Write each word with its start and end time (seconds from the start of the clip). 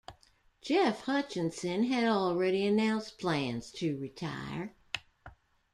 Jeff 0.63 1.03
Hutcheson 1.05 1.87
had 1.89 2.05
already 2.05 2.65
announced 2.65 3.19
plans 3.19 3.69
to 3.73 3.99
retire. 3.99 4.75